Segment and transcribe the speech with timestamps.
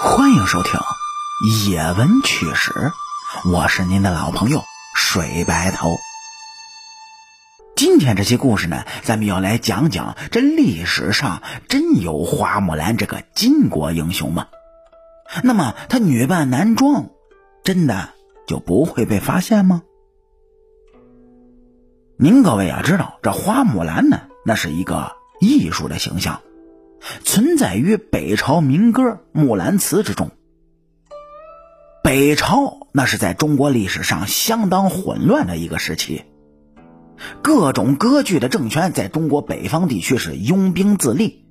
[0.00, 0.80] 欢迎收听
[1.70, 2.70] 《野闻趣史》，
[3.52, 4.62] 我是您的老朋友
[4.96, 5.90] 水白头。
[7.76, 14.46] 今天这期故事呢，咱们要来讲讲这历史上真有花木兰这个巾帼英雄吗？
[15.42, 17.10] 那么她女扮男装，
[17.62, 18.08] 真的
[18.46, 19.82] 就不会被发现吗？
[22.16, 26.40] 您各位要知道，这花木兰呢，那是一个艺术的形象。
[27.24, 29.02] 存在于北朝民歌
[29.32, 30.30] 《木兰辞》之中。
[32.02, 36.24] 北朝那是在中国历史上相当混乱的一个时期，
[37.42, 41.44] 各种割据的政权在中国北方地区是拥兵自立，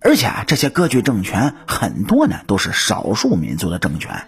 [0.00, 4.26] 而且啊这些割据政权很多呢都是少数民族的政权。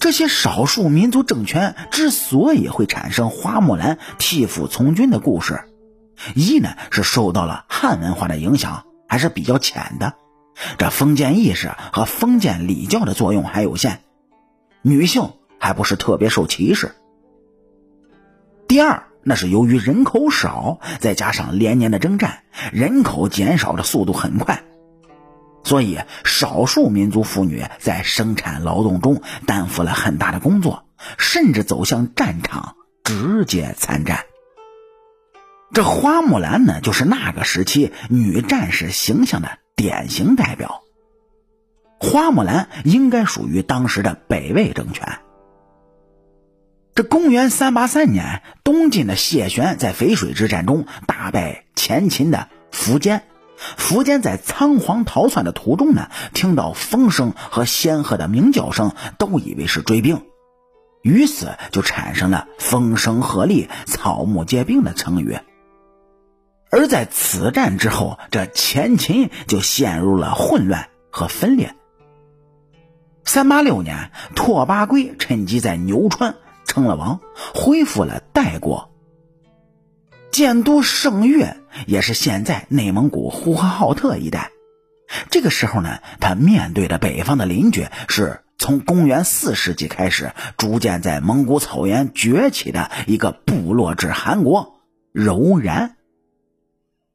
[0.00, 5.60] 这些少数民族政权之所以会产生花木兰替父从军的故事。
[6.34, 10.14] 一呢是受到了汉文化的影响，还是比较浅的，
[10.78, 14.02] 这封建意识和封建礼教的作用还有限，
[14.82, 16.94] 女性还不是特别受歧视。
[18.68, 24.62] 第二，那是由于人口少，再加上连年的征战，人口减少的速度很快，
[25.64, 30.84] 所以少数民族妇女在生产劳动中担负了很大的工作，
[31.18, 34.24] 甚至走向战场直接参战。
[35.72, 40.82] 这花木兰呢，就是那个时期女战士形象的典型代表。
[42.00, 45.20] 花木兰应该属于当时的北魏政权。
[46.94, 53.22] 这公元三八三年，东晋的谢玄在淝水之战中大败前秦的苻坚。
[53.78, 60.22] 苻坚在仓皇逃窜的途中呢，听到风声和仙鹤的鸣叫声，都以为是追兵，
[61.02, 65.38] 于是就产生了“风声鹤唳，草木皆兵”的成语。
[66.80, 71.74] 而在此战之后，这前秦就陷入了混乱和分裂。
[73.22, 77.20] 三八六年，拓跋圭趁机在牛川称了王，
[77.54, 78.90] 恢复了代国。
[80.30, 84.50] 建都圣乐，也是现在内蒙古呼和浩特一带。
[85.28, 94.80] 这个时候呢，他面对的北方的邻居，是从公元四世纪开始逐渐在蒙古草原崛起的一个部落制汗国
[95.12, 95.98] 柔然。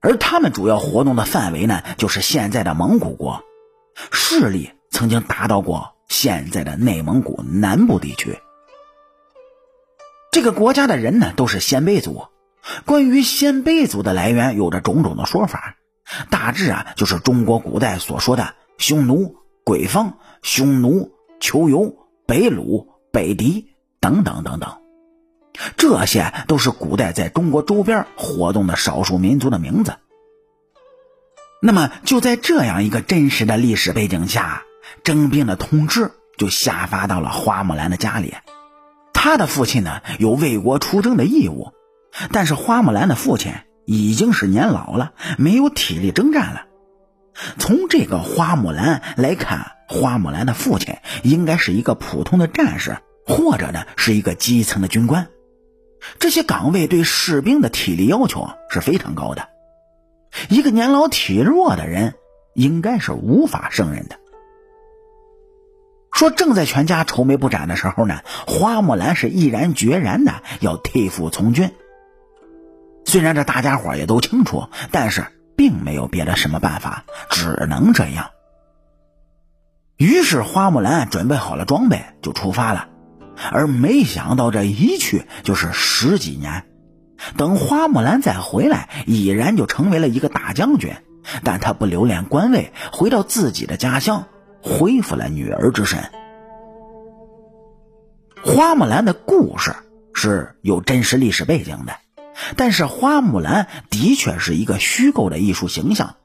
[0.00, 3.42] 而他们主要活动的范围呢，就是现在的蒙古国，
[4.10, 8.38] 势力曾经达到过现在的内蒙古南部地区。
[10.32, 12.24] 这个国家的人呢，都是鲜卑族。
[12.86, 15.76] 关于鲜卑族的来源，有着种种的说法，
[16.30, 21.10] 大致啊，就是中国古代所说的匈奴、鬼方、匈奴、
[21.40, 21.94] 求游、
[22.26, 24.79] 北虏、北狄等等等等。
[25.76, 29.96] 这些都是古代在中国周边活动的少数民族的名字。
[31.62, 34.62] 那么，就在这样一个真实的历史背景下，
[35.04, 38.34] 征兵的通知就下发到了花木兰的家里。
[39.12, 41.72] 他的父亲呢，有为国出征的义务，
[42.32, 43.52] 但是花木兰的父亲
[43.84, 46.62] 已经是年老了，没有体力征战了。
[47.58, 52.96] 从这个花木兰来看，花木兰的父亲应该是一个普通的战士，
[53.26, 55.28] 或者呢是一个基层的军官。
[56.18, 59.48] 这些岗位对士兵的体力要求是非常高的，
[60.48, 62.14] 一个年老体弱的人
[62.54, 64.18] 应该是无法胜任的。
[66.12, 71.72] 说正在全家愁眉不展的时候呢，花木兰是毅然决然的要替父从军。
[73.06, 75.24] 虽然这大家伙也都清楚，但是
[75.56, 78.30] 并没有别的什么办法，只能这样。
[79.96, 82.88] 于是花木兰准备好了装备，就出发了。
[83.52, 86.64] 而没想到，这一去就是十几年。
[87.36, 90.92] 等花木兰再回来，已然就成为了一个大将军。
[91.44, 94.26] 但他不留恋官位，回到自己的家乡，
[94.62, 96.02] 恢复了女儿之身。
[98.42, 99.74] 花木兰的故事
[100.14, 101.92] 是有真实历史背景的，
[102.56, 106.16] 但是花木兰的确是一个虚构的艺术形象，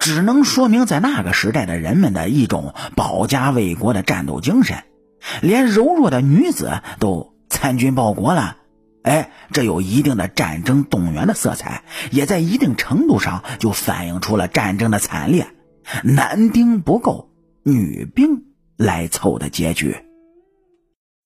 [0.00, 4.82] 只能说明在那个时代的人们的一种保家卫国的战斗精神。
[5.42, 8.56] 连柔弱的女子都参军报国了，
[9.02, 15.48] 哎，这有一定的战争动员的色彩，也在一定程度上就反映出了战争的惨烈，
[16.02, 17.30] 男丁不够，
[17.62, 18.44] 女兵
[18.76, 20.04] 来凑的结局。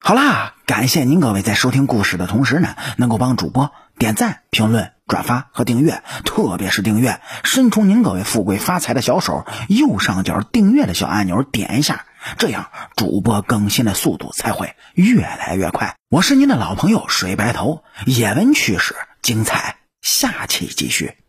[0.01, 12.05] 好啦，感谢您各位在收听故事的同时呢，能够帮主播点赞、评论、转发和订阅，特别是订阅，伸出您各位富贵发财的小手，右上角订阅的小按钮点一下。
[12.37, 15.97] 这样，主播更新的速度才会越来越快。
[16.09, 21.24] 我是您的老朋友水白头，野闻趣事精彩，下期继续。